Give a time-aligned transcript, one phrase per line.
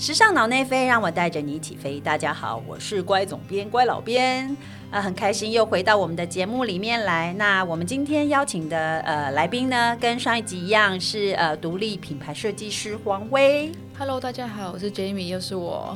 [0.00, 2.00] 时尚脑内飞，让我带着你一起飞。
[2.00, 4.56] 大家好，我是乖总编、乖老编，
[4.90, 7.34] 啊，很开心又回到我们的节目里面来。
[7.34, 13.70] 那我们今天邀请的呃来宾呢，跟上一集一样，是呃独立品牌设计师黄威。
[13.98, 15.94] Hello，大家好，我是 Jamie，又是我。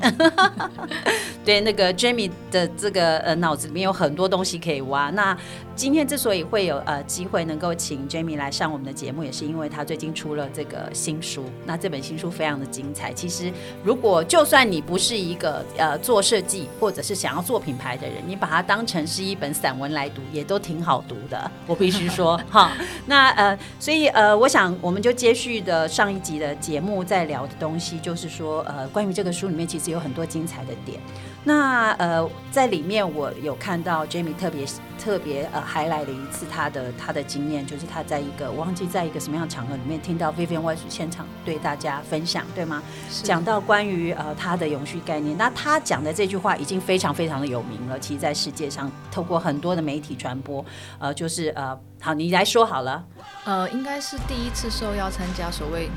[1.43, 5.09] 对，那个 Jamie 的这个呃脑子里面有很多东西可以挖。
[5.09, 5.35] 那
[5.77, 11.45] 今天之所以会有呃机会能够请 Jamie 来上我们的节目，也是因为他最近出了这个新书。
[11.67, 13.13] 那这本新书非常的精彩。
[13.13, 13.53] 其实，
[13.83, 21.51] 如果就算你不是一个呃做设计或者是想要做品牌的人，你把它当成是一本散文来读，也都挺好读的。
[21.67, 22.71] 我必须说哈。
[23.07, 27.99] 那呃，所以呃，我想我们就接续的上一集的节目在聊的东西。
[27.99, 31.01] 就是说，呃，关于这个书里面其实有很多精彩的点。
[31.47, 34.67] 那呃，在里面我有看到 Jamie 特别
[34.99, 42.83] 特别呃，还来了一次他的他的经验，就是他在一个我忘记在一个什么样的场合里面听到 Vivian w e s 现场对大家分享，对吗？
[43.23, 47.99] 讲到关于呃他的永续概念，那他讲的这句话已经非常非常的有名了。
[47.99, 50.65] 其实，在世界上透过很多的媒体传播，
[50.99, 53.05] 呃，就是呃，好，你来说好了。
[53.45, 55.91] 呃，应该是第一次受邀参加所谓。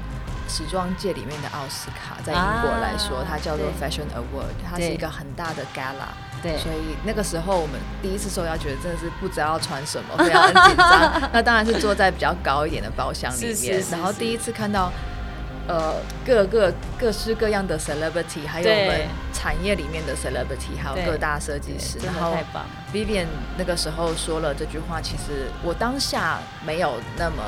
[0.47, 6.09] 时装界里面的奥斯卡，在英国来说，它叫做 Fashion Award，它是一个很大的 gala。
[6.41, 11.21] 对，所以那个时候我们第一次受邀，觉得真的是不知道要穿什么，非常紧张。
[11.33, 14.91] 那当然是坐在比较高一点的包厢里面，然后第一次看到。
[15.67, 19.01] 呃，各个各式各样的 celebrity，还有我们
[19.33, 21.99] 产业里面的 celebrity，还有各大设计师。
[22.05, 22.37] 然后
[22.93, 27.43] Vivian 那个时候说了这句话，其实我当下没有那么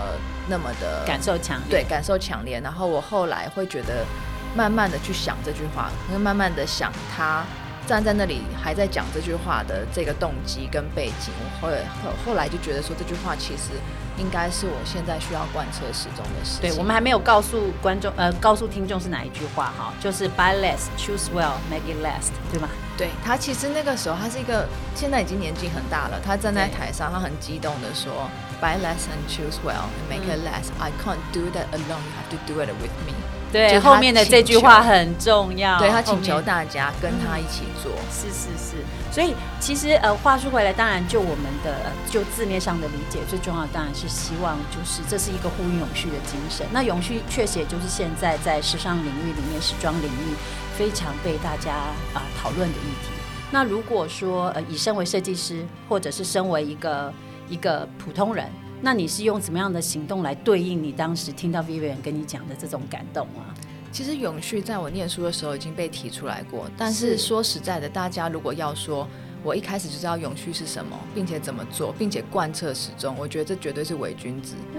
[0.50, 2.60] 那么的感受强，对，感受强烈。
[2.60, 4.06] 然后我后来会觉得，
[4.54, 7.46] 慢慢的去想这句话，会慢慢的想他。
[7.90, 11.70] 站在那里还在讲这句话的这个动机跟背景，我后
[12.04, 13.72] 后后来就觉得说这句话其实
[14.16, 16.70] 应该是我现在需要贯彻始终的事情。
[16.70, 22.70] 对我们还没有告诉观众呃告诉听众是哪一句话哈，就是 buy less, choose well, make it last，对吗？
[22.96, 28.30] 对他其实那个时候他是一个现在已经年纪很大了，他站在台上，他很激动的说
[28.62, 30.70] buy less and choose well and make it last.
[30.78, 32.06] I can't do that alone.
[32.06, 33.16] You have to do it with me.
[33.52, 35.80] 对，后面的这句话很重要。
[35.80, 38.76] 对他请求大家跟他一起做，是是是。
[39.12, 46.66] 所以其实呃，话说回来，当然就我们的就字面上的理解，最重要当然是希望就是这是一个呼应永续的精神。
[46.72, 50.36] 那永续确实也就是现在在时尚领域里面，时装领域
[50.78, 51.74] 非常被大家
[52.14, 53.10] 啊讨论的议题。
[53.50, 57.12] 那如果说呃，以身为设计师，或者是身为一个
[57.50, 58.48] 一个普通人。
[58.82, 63.54] 那你是用什么样的行动来对应你当时听到 Vivian 跟你讲的这种感动啊？
[63.92, 69.08] 其实永续在我念书的时候已经被提出来过，但是说实在的，大家如果要说。
[69.44, 73.16] 我一开始就知道永续是什么，并且怎么做，并且贯彻始终。
[73.18, 74.56] 我觉得这绝对是伪君子，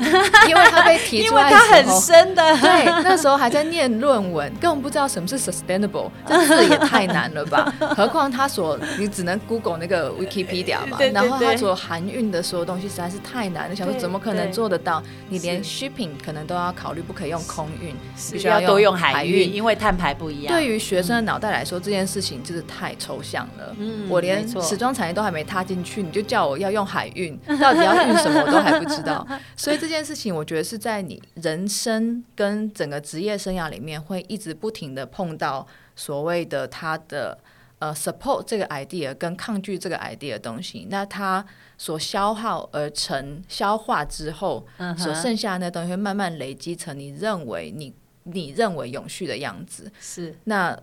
[0.48, 7.72] 因为他被提出来的时很深的， 对，那时候还在念论文，根本不知道什么是 sustainable，这字也太难了吧？
[7.97, 15.03] 何况他所你只能 Google 那个 Wikipedia 嘛，然后他所含运的所有东西实在是太难了，想说怎么可能做得到？
[15.31, 17.94] 你连 shipping 可能都要考虑，不可以用空运，
[18.31, 20.54] 必须要多用海运，因为碳排不一样。
[20.54, 23.75] 对于学生的脑袋来说，这件事情就是太抽象了。
[23.78, 24.50] 嗯，我连。
[24.62, 29.27] 时装产业都还没踏进去，你就叫我要用海运， 到底要运什么我都还不知道。
[29.55, 37.38] 所以这件事情，我觉得是在你人生跟整个职业生涯里面，会一直不停的碰到所谓的他的
[37.78, 40.87] 呃 support 这个 idea 跟抗拒这个 idea 的东西。
[40.91, 41.44] 那它
[41.77, 47.94] 所消耗而成、消化之后，所剩下的那东西会慢慢累积成你认为你
[48.25, 49.91] 你认为永续的样子。
[50.00, 50.78] 是那。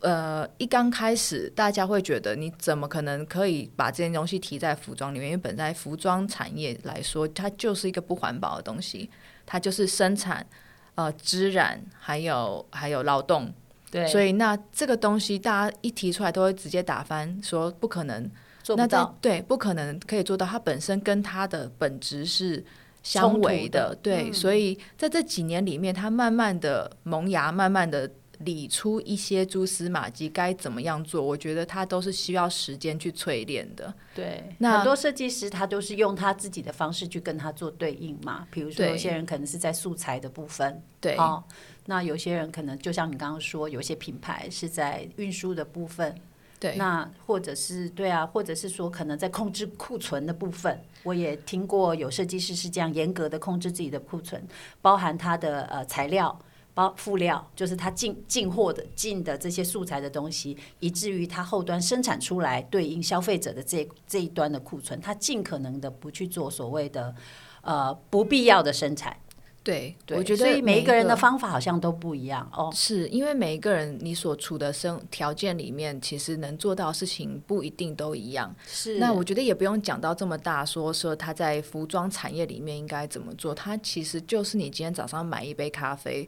[0.00, 5.28] 呃，一刚开始，大家会觉得你怎么可能可以把这件东西提在服装里面？
[5.28, 9.10] 因为本在服装产业来说，它就是一个不环保的东西，
[9.44, 10.46] 它就是生产、
[10.94, 13.52] 呃织染，还有还有劳动。
[13.90, 18.26] 对，所以那这个东西大家一提出来，都会直接打翻，说不可能
[18.62, 19.14] 做不到。
[19.20, 20.46] 对，不可能可以做到。
[20.46, 22.64] 它本身跟它的本质是
[23.02, 23.94] 相违的。
[24.02, 28.10] 对，所以在这几年里面，它慢慢的萌芽，慢慢的。
[28.40, 31.20] 理出一些蛛丝马迹，该怎么样做？
[31.22, 33.92] 我觉得他都是需要时间去淬炼的。
[34.14, 38.46] 对，那很多设计师他都是用他自己的方式去跟他做对应嘛。
[38.50, 41.44] 比如说，有些人可能是在素材的部分，对哦。
[41.84, 46.14] 那有些人可能就像你刚刚说，有些品牌是在运输的部分，
[46.58, 46.76] 对。
[46.76, 54.42] 那或者是对啊，或者是说可能在控制库存的部分，我也听过有设计师是这样严格的控制自己的库存，
[54.80, 56.40] 包含他的呃材料。
[56.80, 67.14] 包辅料就是他进进货的进的这些素材的东西，以至于他后端生产出来对应消费者的这这一端的库存，他尽可能的不去做所谓的
[67.60, 69.14] 呃不必要的生产。
[69.62, 71.32] 对，对我觉得所以每一个人的方。
[71.32, 72.72] 方法好像都不一样哦。
[72.74, 78.52] 是因为每一个人你所处的生条件里面，其实能做到的事情不一定都一样。
[78.66, 83.54] 是那我觉得也不用讲到这么大，说说他在服装产业里面应该怎么做。
[83.54, 86.26] 他其实就是你今天早上买一杯咖啡，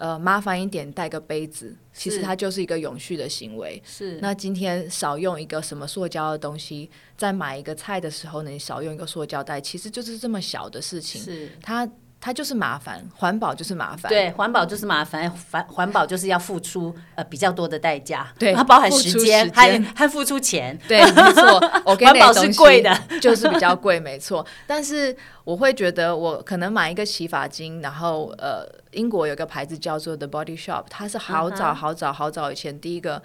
[0.00, 3.80] 呃，麻烦一点带个杯子，其实它就是一个永续的行为。
[3.84, 11.20] 是那今天少用一个什么塑胶的东西，在买一个菜的时候呢，你少用一个塑胶袋，其实就是这么小的事情。
[11.20, 11.86] 是，它
[12.20, 14.10] 它就是麻烦，环保就是麻烦。
[14.10, 21.58] 对，环保就是麻烦，环环保就是要付出呃比较多的代价，对它包含时间，还还付出钱，对，没错，
[21.96, 24.44] 环保是贵的， 就是比较贵，没错。
[24.66, 33.22] 但是我会觉得，我可能买一个洗发精，然后呃，英国有个牌子叫做 The Body Shop，它是好嗯早好早好早以前第一个。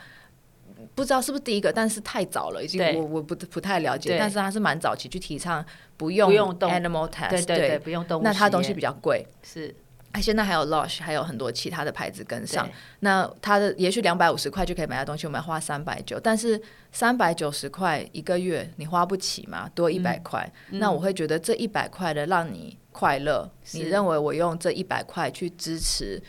[0.93, 5.63] 不知道是不是第一个，但是太早了，已经我我不不太了解，但是他是蛮早期去提倡
[5.97, 9.73] 不用 animal test，对对对，不用动物实那它东西比较贵，是。
[10.11, 12.69] 啊，现在还有 Lush，还有很多其他的牌子跟上。
[13.01, 16.61] 那他的也许两百五十块就可以买到东西，我们花三百九，但是
[16.93, 26.23] 三百九十块一个月你花不起嘛，多一嗯百块，那我会觉得这一百块的让你快乐，你认为我用这一百块去支持。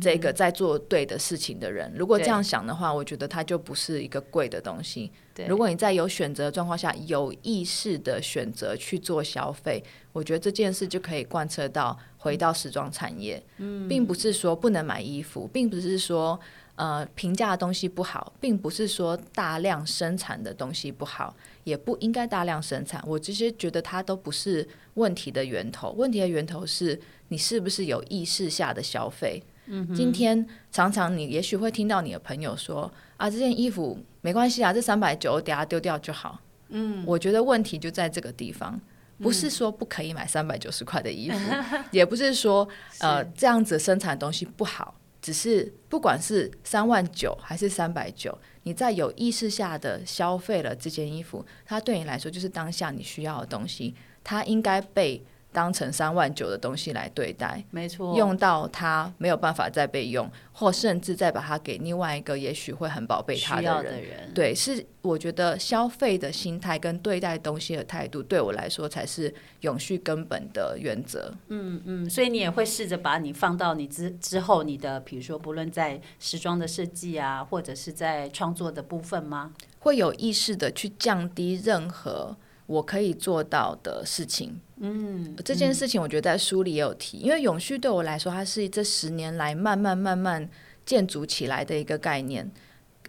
[0.00, 5.10] 这个在做对的事情的人，如果这样想的话，我觉得它就不是一个贵的东西。
[5.34, 9.82] 对如果你在有选择的状况下，有意识的选择去做消费，
[10.12, 13.42] 我觉得这件事就可以贯彻到回到时装产业。
[13.56, 16.38] 嗯，并不是说不能买衣服，并不是说
[16.74, 21.34] 呃平价的东西不好，并不是说大量生产的东西不好，
[21.64, 23.02] 也不应该大量生产。
[23.06, 29.42] 我其实觉得它都不是问题的源头，问题的源头是你是不是有意识下的消费。
[29.94, 36.40] 今天常常你也许会听到你的朋友说啊，这件衣服没关系啊，这三百九，等下丢掉就好。
[36.68, 38.80] 嗯，我觉得问题就在这个地方，
[39.18, 41.38] 不是说不可以买三百九十块的衣服，
[41.90, 42.68] 也不是说
[42.98, 57.64] 呃这样子生产的东西不好，只是不管是三万九还是三百九，你在有意识下的消费了这件衣服，它对你来说就是当下你需要的东西，它应该被当成三万九的东西来对待。
[57.70, 63.60] 没错，用到它没有办法再被用，或甚至再把它给另外一个也许会很宝贝它。
[63.60, 71.32] 的人，对，是我觉得消费的心态跟对待东西的态度，对我来说才是永续根本的原则。
[71.48, 79.52] 嗯嗯，所以你也会试着把你放到你之之后你的，比如说不论在时装的设计啊，或者是在创作的部分吗？
[79.78, 82.36] 会有意识的去降低任何
[82.70, 84.60] 我可以做到的事情。
[84.76, 90.48] 嗯，这件事情我觉得在书里也有提，因为永续对我来说，它是这十年来慢慢慢慢
[90.86, 92.48] 建筑起来的一个概念。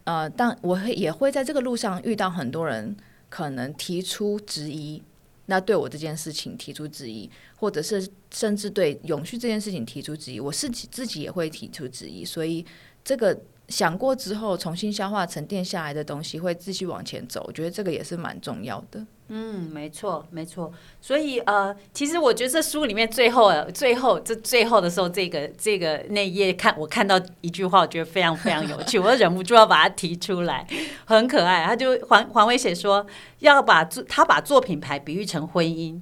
[0.05, 2.97] 呃，但我会也会在这个路上遇到很多人
[3.29, 5.03] 可能提出质疑，
[5.45, 12.65] 那对我这件事情提出质疑，或者是甚至对永续这件事情提出质疑，我自己自己也会提出质疑，所以
[13.03, 13.39] 这个
[13.71, 19.03] 想过之后重新消化沉淀下来的东西会继续往前走，我觉得这个也是蛮重要的。
[19.33, 20.69] 嗯，没错，没错。
[20.99, 30.67] 所以呃，其实我觉得这书里面最后最后这最后的时候，这个这个那一页看我看到一句话，我觉得非常非常有趣，我忍不住要把它提出来，
[31.05, 31.63] 很可爱。
[31.65, 33.07] 他就黄黄伟写说
[33.39, 35.97] 要把作他把做品牌比喻成婚姻，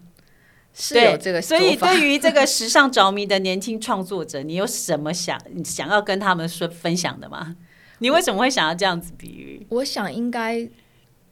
[0.79, 7.57] 是有这个所以对于这个时尚着迷的年轻创作者，你有什么想想要跟他们说分享的吗？
[7.99, 9.67] 你为什么会想要这样子比喻？
[9.69, 10.65] 我想应该，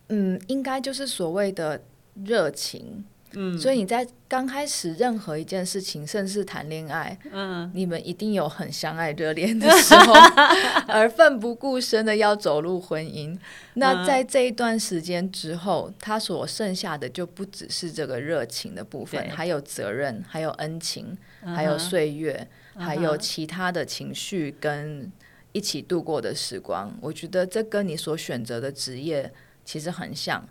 [0.10, 1.82] 嗯，应该就是所谓的
[2.26, 3.06] 热情。
[3.34, 10.14] 嗯，所以你在刚开始任何一件事情，甚至是谈恋爱，嗯，你们一定有很相爱热恋的时候，
[10.88, 13.38] 而奋不顾身的要走入婚姻。
[13.74, 25.12] 那在这一段时间之后，他所剩下的就不只是这个热情的部分，还有责任，还有恩情，还有岁月，还有其他的情绪跟
[25.52, 26.98] 一起度过的时光。
[27.02, 29.32] 我觉得这跟你所选择的职业
[29.66, 30.48] 其实很像。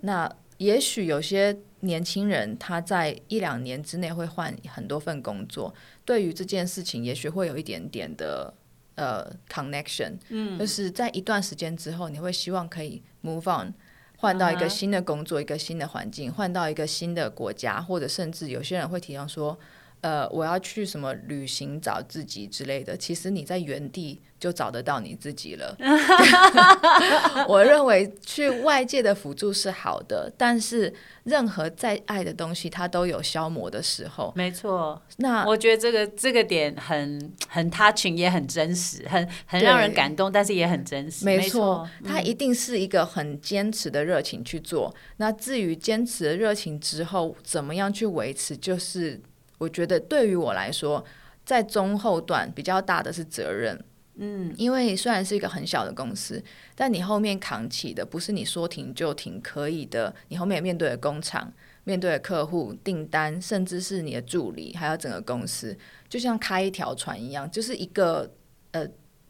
[0.00, 8.52] 那也许有些年轻人他在一两年之内会换很多份工作，对于这件事情，也许会有一点点的
[8.94, 13.74] 呃 connection，嗯，就是在一段时间之后，你会希望可以 move on，
[14.16, 19.58] 换到一个新的工作，一个新的环境，换到一个新的国家，或者甚至有些人会提到说。
[20.06, 25.76] 呃，我要去什么旅行找自己之类的，其实你在原地就找得到你自己了。
[27.48, 30.94] 我认为去外界的辅助是好的，但是
[31.24, 34.32] 任何再爱的东西，它都有消磨的时候。
[34.36, 41.24] 没错，那我觉得这个这个点很很 touching，也很真实，很很让人感动，但是也很真实。
[41.24, 44.94] 没错错，，他一定是一个很坚持的热情去做。
[45.16, 49.20] 那至于坚持的热情之后怎么样去维持，就是
[49.58, 51.04] 我觉得对于我来说，
[51.44, 53.82] 在中后段比较大的是责任。
[54.18, 56.42] 嗯，因为虽然是一个很小的公司，
[56.74, 61.52] 但你后面扛起的不是你说停就停可以的，你后面面对的工厂、
[61.84, 65.76] 面对的客户、订单，甚至是你的助理，还有整个公司，
[66.08, 68.32] 就像开一条船一样，就是一个
[68.70, 68.88] 呃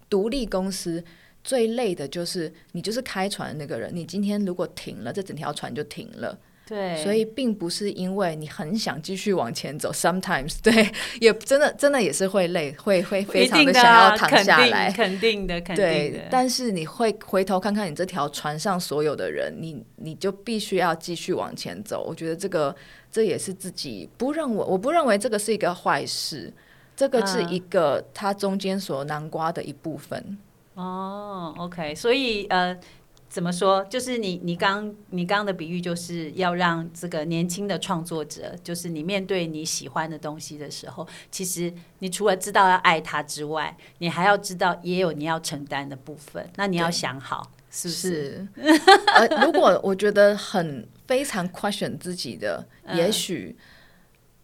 [0.08, 1.02] 独立公司
[1.42, 6.38] 最累的就是你就是开船的那个人，你今天如果停了，这整条船就停了。
[6.68, 16.18] 对，所以并不是因为你很想继续往前走，sometimes 对， 也真的真的也是会累，会会非常的想要躺下来，肯定的，肯定的。
[16.18, 22.04] 对，但是你会回头看看你这条船上所有的人，你你就必须要继续往前走。
[22.04, 22.74] 我觉得这个
[23.12, 26.52] 这也是自己不认为，我不认为这个是一个坏事，
[26.96, 30.36] 这个是一个它中间所南瓜的一部分。
[30.74, 32.76] 哦，OK，所以呃。
[33.28, 33.84] 怎么说？
[33.84, 46.48] 就是你，你刚你刚刚的比喻，就是要让这个年轻的创作者，就是你面对你喜欢的东西的时候，其实你除了知道要爱他之外，你还要知道也有你要承担的部分。
[46.56, 48.48] 那你要想好，是不是？
[49.42, 53.56] 如果我觉得很非常 question 自己的，也许。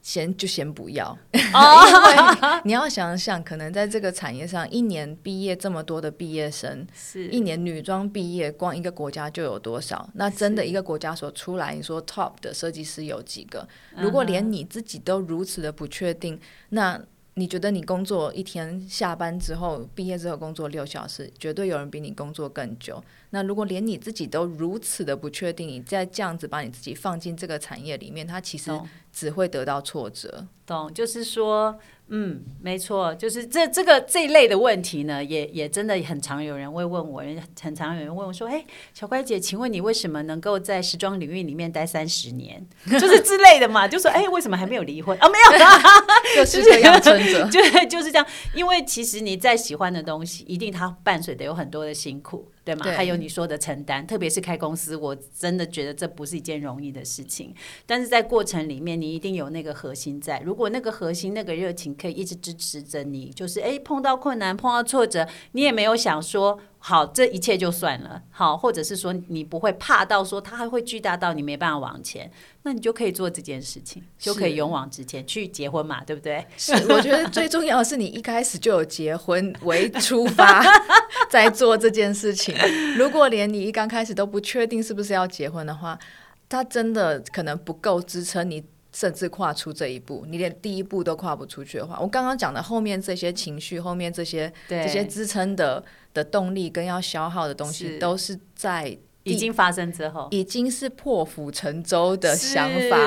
[0.03, 7.29] 先就先不要， 因为你要想想，可能在这个产业上，一年毕业这么多的毕业生，是。
[7.29, 10.11] 一年女装毕业，光一个国家就有多少？
[10.15, 13.67] 那真的一个国家所出来，你说 top 的设计师有几个？
[13.97, 16.39] 如果连你自己都如此的不确定，
[16.71, 17.01] 那
[17.35, 23.03] 你觉得你工作一天下班之后，毕业之后工作六小时，绝对有人比你工作更久。
[23.31, 28.71] 那如果连你自己都如此的不确定，你再这样子把你自己放进这个产业里面，它其实
[29.13, 30.47] 只会得到挫折。
[30.67, 31.79] 懂，就是说。
[32.15, 37.23] 嗯，没错，就是这这个这一类的问题呢，也也真的很常有人会问我，
[37.59, 42.63] 很常有人问我说：“哎，小乖姐，请问你为什么能够在时装领域里面待三十年？
[43.01, 43.89] 就是之类的嘛？
[43.89, 45.17] 就说哎，为什么还没有离婚？
[45.21, 45.39] 啊，没
[46.37, 48.27] 有， 就是这样撑着， 就就是这样。
[48.55, 52.85] 因为其实你再喜欢的东西，一定它伴随的有很多的辛苦。”对吗？
[52.85, 57.55] 还有你说的承担，特别是开公司，我真的觉得这不是一件容易的事情。
[57.87, 60.41] 但是在过程里面，你一定有那个核心在。
[60.41, 66.59] 如果那个核心、那个热情可以一直支持着你，就是诶，碰到困难、碰到挫折，你也没有想说。
[66.85, 68.21] 好，这一切就算了。
[68.29, 72.29] 好，或者是说你不会怕到说它还会巨大到你没办法往前，
[72.65, 76.45] 那你就可以做这件事情，就可以勇往直前去结婚嘛，对不对？
[76.59, 80.61] 是，我觉得最重要的是你一开始就有结婚为出发，
[81.31, 82.53] 在做这件事情。
[82.99, 85.97] 如果连你一刚开始都不确定是不是要结婚的话，
[86.49, 88.65] 它真的可能不够支撑你。
[88.95, 95.83] 甚至跨出这一步，你连第一步都跨不出去的话，我刚刚讲的后面这些情绪，后面这些这些支撑的
[96.13, 102.99] 的动力跟要消耗的东西，都是在已经发生之后，已经是破釜沉舟的想法，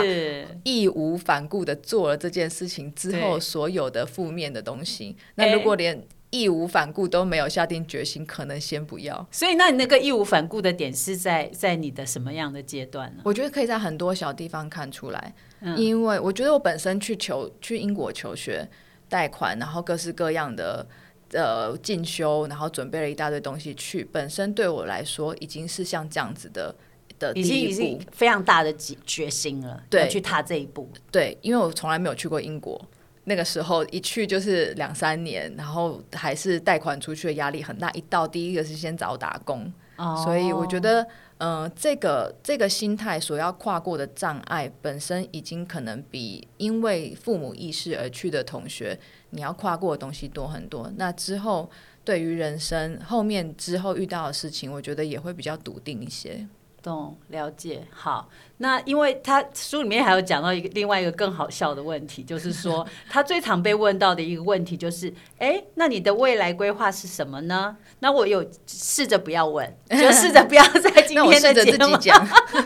[0.64, 5.16] 义无反顾的做了这件事情之后，所有的负面的东西。
[5.36, 6.02] 那如果连
[6.32, 9.28] 义无反顾都没有下定决心，可能先不要。
[9.32, 13.22] 所以，那你那个义无反顾的点是在在你的什么样的阶段呢？
[13.24, 15.34] 我觉得可以在很多小地方看出来。
[15.76, 18.68] 因为我觉得我本身去求去英国求学，
[19.10, 20.86] 贷款，然后各式各样的
[21.32, 26.76] 呃进修，然后准备了一大堆东西去，本身对我来说已经是像这样子的
[27.18, 30.90] 的已经已经非常大的决决心了，对，去踏这一步。
[31.12, 32.80] 对，因为我从来没有去过英国，
[33.24, 37.90] 那个时候一去就是两三年，然后还是贷款出去的压力很大。
[37.92, 41.08] 一到第一个是先找打工，所以我觉得。
[41.38, 48.98] 嗯，这个这个心态所要跨过的障碍，本身已经可能比因为父母意识而去的同学，
[49.32, 50.90] 你要跨过的东西多很多。
[50.96, 51.70] 那之后，
[52.06, 56.48] 对于人生后面之后遇到的事情，我觉得也会比较笃定一些。
[56.82, 58.30] 懂，了解，好。
[58.58, 67.76] 那因为他书里面还有讲到一个另外一个更好笑的问题，就是说 他最常被问到的一个问题就是，哎，那你的未来规划是什么呢？
[68.00, 72.26] 那我有试着不要问， 就试着不要在今天的节目讲。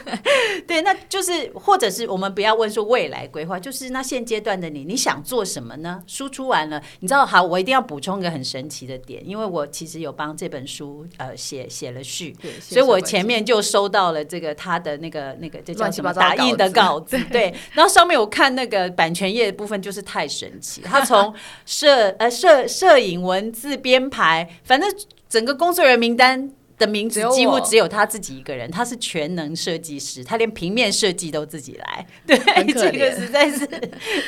[0.68, 6.04] 对，那就是或者是我们不要问说未来规划，就是那现阶段的你，你想做什么呢？
[6.06, 15.79] 输出完了，你知道，好，我一定要补充一个很神奇的点，因为我其实有帮这本书呃写写了序，所以我前面就收到了这个他的那个那个这。
[15.80, 21.34] 乱七八糟打印的稿子，对，然后上面我看那个版权页的部分就是太神奇，他从
[21.66, 24.88] 摄呃摄摄影、文字编排，反正
[25.28, 32.08] 整个工作人员名单的名字几乎只有他自己一个人，他是全能设计师，他连平面设计都自己来。
[32.26, 32.38] 对，
[32.74, 33.68] 这个实在是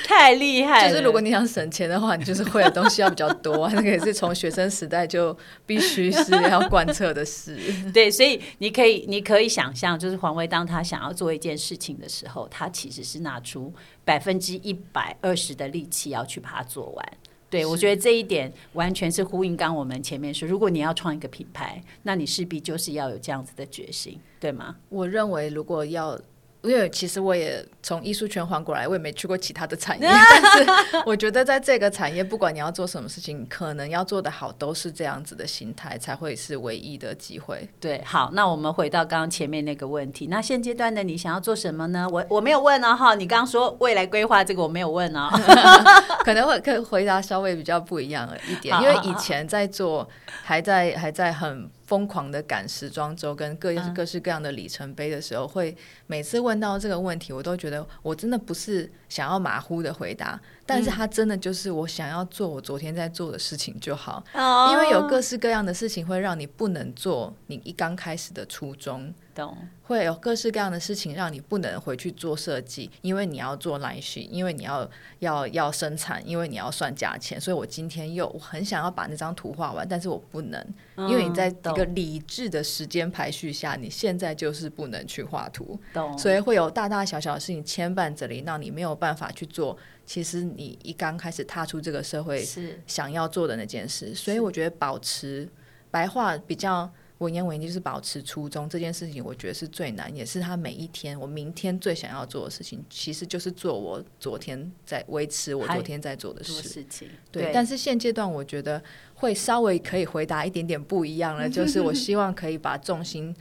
[0.05, 0.89] 太厉害了。
[0.89, 7.57] 就是如果你想省钱的话，你就是会的东西要比较多，那个也是从学生时代就必须是要贯彻的事。
[7.93, 17.13] 对，所以你可以你可以想象，就是黄威当他想要做一件事情的时候，他其实是拿出百分之一百二十的力气要去把它做完。
[17.51, 24.77] 对，我觉得这一点完全是呼应刚我们前面说，如果你要创一个品牌，那你势必就是要有这样子的决心，对吗？
[24.89, 26.19] 我认为如果要。
[26.63, 37.67] 因为其实我也从艺术圈换过来，我也没去过其他的产业， 但是我觉得在这个产业，不管你要做什么事情，可能要做得好，都是这样子的心态才会是唯一的机会。
[37.79, 42.07] 对，好，那我们回到刚刚前面那个问题，那现阶段的你想要做什么呢？
[42.11, 45.29] 我我没有问哦，哈，你刚刚说未来规划这个我没有问哦，
[46.23, 50.07] 可能会可以回答稍微比较不一样一点，因为以前在做，
[50.43, 51.69] 还在还在很。
[51.91, 55.75] 疯狂的赶时装周跟各各式各样的里程碑的时候，会
[56.07, 60.39] 每次问到这个问题，我都觉得我真的不是想要马虎的回答，
[60.71, 64.23] 但是他真的就是我想要做我昨天在做的事情就好，
[64.71, 69.13] 因为有各式各样的事情会让你不能做你一刚开始的初衷。
[69.33, 77.39] 懂，会有各式各样的事情让你不能回去做设计，因为你要做来序，因为你要要要生产，因为你要算价钱。
[77.39, 80.61] 所以我今天又很想要把那张图画完，但是我不能，
[80.97, 85.79] 因为你在一个理智的时间排序下，你现在就是不能去画图。
[85.93, 89.77] 懂，所以会有大大小小的事情牵绊着你，让你没有办法去做。
[90.11, 95.47] 其实你一刚开始踏出这个社会是想要做的那件事，所以我觉得保持
[95.89, 96.91] 白话比较。
[97.19, 107.07] 文言文就是保持初衷这件事情，我觉得是最难，也是他每一天我明天最想要做的事情，其实就是做我昨天在维持我昨天在做的事情。
[107.31, 108.81] 对，但是现阶段我觉得
[109.13, 113.35] 会稍微可以回答一点点不一样了， 就是我希望可以把重心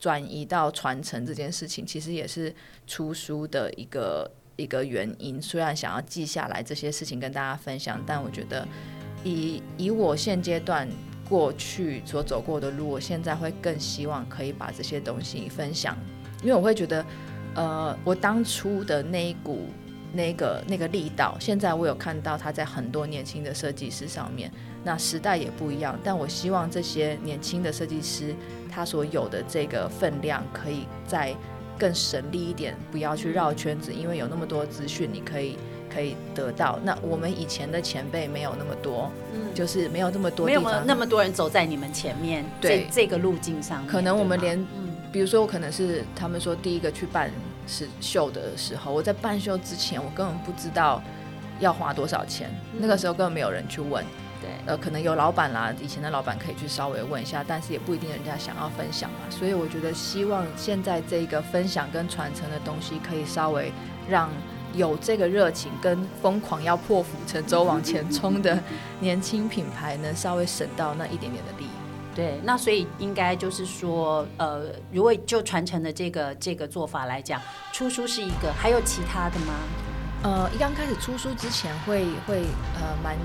[0.00, 2.50] 转移到传承这件事情，其实也是
[2.86, 5.40] 出书的一个一个原因。
[5.40, 8.66] 虽然想要记下来这些事情跟大家分享，但我觉得
[9.22, 10.88] 以以我现阶段。
[11.28, 15.98] 过去所走过的路，我现在会更希望可以把这些东西分享，
[16.40, 17.04] 因为我会觉得，
[17.56, 19.66] 呃，我当初的那一股
[20.12, 24.48] 那个那个力道，现在我有看到它在很多年轻的设计师上面。
[24.84, 28.32] 那时代也不一样，但我希望这些年轻的设计师，
[28.70, 31.34] 他所有的这个分量，可以在
[31.78, 35.56] 更省力一点，不要去绕圈子，因为有那么多资讯，你可以。
[35.88, 36.78] 可以得到。
[36.84, 44.62] 那我们以前的前辈没有那么多，嗯，就是没有那么多，没有那么多人走在你们前面，对这个路径上，可能我们连，
[45.10, 47.30] 比如说我可能是他们说第一个去办
[47.66, 51.02] 是秀的时候，我在办秀之前，我根本不知道
[51.60, 54.04] 要花多少钱，那个时候根本没有人去问，
[54.40, 63.72] 对，呃，可能有老板啦，以前的老板可以去稍微问一下，但是也不一定人家想要分享嘛，所以我觉得希望现在这个分享跟传承的东西，可以稍微
[64.08, 64.30] 让。
[64.74, 68.62] 有这个热情跟疯狂要破釜沉舟往前 冲的
[69.00, 71.66] 年轻品牌，能稍微省到那一点点的力。
[72.14, 77.40] 对，那所以应该就是说，呃，如果就传承的这个这个做法来讲，
[77.72, 79.54] 出书是一个，还有其他的吗？
[80.24, 82.42] 呃，一刚开始出书之前，会会
[82.74, 83.16] 呃蛮。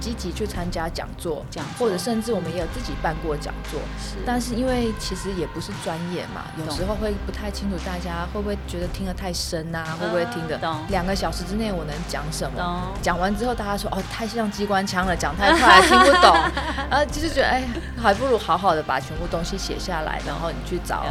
[0.00, 4.16] 积极去参加讲座，讲或者甚至我们也有自己办过讲座，是。
[4.26, 10.58] 但是因为其实也不是专业嘛，有时候会不太清楚大家会不会觉得听得太深啊，会不会听得
[10.88, 12.92] 两个小时之内我能讲什么？
[13.02, 16.34] 讲完之后大家说哦太像机关枪了，讲太快听不懂，
[16.90, 17.62] 啊就是觉得哎
[18.00, 21.04] 还不如好好的把全部东西写下来，然后你去找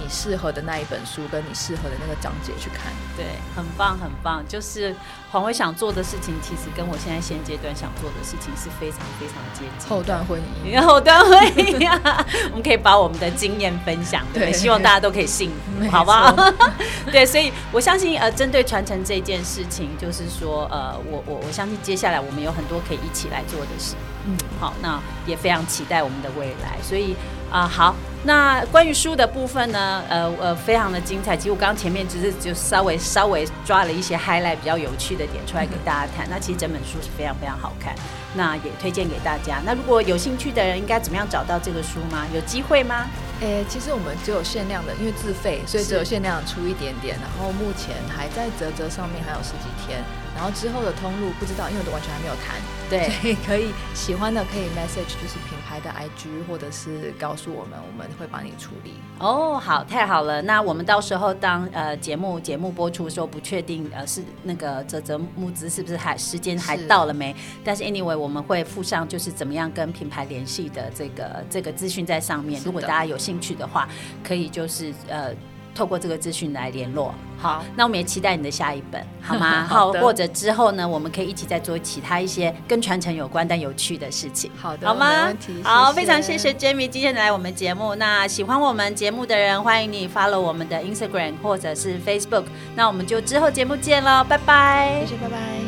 [0.00, 2.92] 你适合的那一本书跟你适合的那个章节去看。
[3.16, 4.94] 对，很棒很棒，就是
[5.32, 8.35] 黄伟想做的事情，其实跟我现在现阶段想做的事。
[8.40, 16.34] 情是非常非常接近后段婚姻，后段婚姻啊， 我们可以把我们的经验分享，对，希望大家都可以幸福，好不好？
[17.10, 23.94] 对，所以我相信，呃，针对传承这件事情，就是说，呃，我我我相信接下来我们有很多可以一起来做的事，
[24.26, 27.14] 嗯，好，那也非常期待我们的未来，所以
[27.50, 27.94] 啊，好。
[28.26, 30.02] 那关于书的部分呢？
[30.08, 31.36] 呃呃，非常的精彩。
[31.36, 36.26] 其实我刚刚前面只是就稍微稍微抓了一些 highlight 比较有趣的点出来给大家看。
[36.28, 37.94] 那其实整本书是非常非常好看，
[38.34, 39.62] 那也推荐给大家。
[39.64, 42.26] 那如果有兴趣的人，应该怎么样找到这个书吗？
[42.34, 43.06] 有机会吗？
[43.42, 47.16] 诶，其实我们只有限量的，因为自费，所以只有限量出一点点。
[47.22, 50.02] 然后目前还在泽泽上面还有十几天，
[50.34, 52.58] 然后之后的通路不知道，因为都完全还没有谈。
[52.88, 58.92] 对，所以可以喜欢的可以 message 就是品牌的 IG，或者是告诉我们，我们会帮你处理。
[59.18, 60.40] 哦，好，太好了。
[60.42, 67.34] 那我们到时候当呃节目节目播出的时候，不确定呃是那个泽泽募资是不是还时间还到了没？
[67.64, 72.62] 但是 anyway 我们会附上就是怎么样跟品牌联系的这个这个资讯在上面。
[72.64, 73.88] 如果大家有兴趣的话，
[74.22, 75.34] 可以就是呃。
[75.76, 79.66] 透过这个资讯来联络，好，那我们也期待你的下一本， 好吗？
[79.68, 85.30] 好，或者之后呢，我们可以一起再做其他一些跟传承有关但有趣的事情，好的，好吗？
[85.62, 87.94] 好，非常谢谢 Jamie 今天来我们节目。
[87.96, 92.44] 那喜欢我们节目的人，欢迎你 follow 我们的 Instagram 或者是 Facebook。
[92.74, 95.65] 那我们就之后节目见喽，拜拜，谢谢，拜拜。